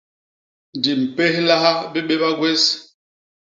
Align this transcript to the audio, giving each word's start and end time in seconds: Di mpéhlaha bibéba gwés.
Di 0.81 0.91
mpéhlaha 1.01 1.71
bibéba 1.91 2.29
gwés. 2.37 2.63